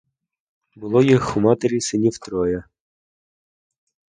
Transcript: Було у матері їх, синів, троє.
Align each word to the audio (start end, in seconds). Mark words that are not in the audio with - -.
Було 0.75 1.03
у 1.35 1.39
матері 1.39 1.73
їх, 1.73 1.83
синів, 1.83 2.17
троє. 2.17 2.63